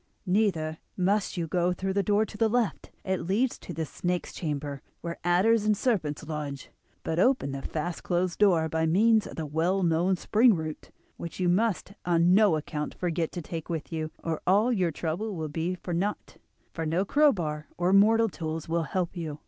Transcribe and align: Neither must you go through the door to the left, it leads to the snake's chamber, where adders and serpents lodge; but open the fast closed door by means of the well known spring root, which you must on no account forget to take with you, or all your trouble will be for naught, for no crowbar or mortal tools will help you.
Neither 0.25 0.79
must 0.97 1.37
you 1.37 1.45
go 1.45 1.73
through 1.73 1.93
the 1.93 2.01
door 2.01 2.25
to 2.25 2.35
the 2.35 2.49
left, 2.49 2.89
it 3.05 3.21
leads 3.27 3.59
to 3.59 3.71
the 3.71 3.85
snake's 3.85 4.33
chamber, 4.33 4.81
where 5.01 5.19
adders 5.23 5.63
and 5.63 5.77
serpents 5.77 6.23
lodge; 6.27 6.71
but 7.03 7.19
open 7.19 7.51
the 7.51 7.61
fast 7.61 8.01
closed 8.01 8.39
door 8.39 8.67
by 8.67 8.87
means 8.87 9.27
of 9.27 9.35
the 9.35 9.45
well 9.45 9.83
known 9.83 10.15
spring 10.15 10.55
root, 10.55 10.89
which 11.17 11.39
you 11.39 11.47
must 11.47 11.93
on 12.03 12.33
no 12.33 12.55
account 12.55 12.95
forget 12.95 13.31
to 13.33 13.43
take 13.43 13.69
with 13.69 13.91
you, 13.93 14.09
or 14.23 14.41
all 14.47 14.73
your 14.73 14.89
trouble 14.89 15.35
will 15.35 15.49
be 15.49 15.75
for 15.75 15.93
naught, 15.93 16.37
for 16.73 16.83
no 16.83 17.05
crowbar 17.05 17.67
or 17.77 17.93
mortal 17.93 18.27
tools 18.27 18.67
will 18.67 18.83
help 18.89 19.15
you. 19.15 19.37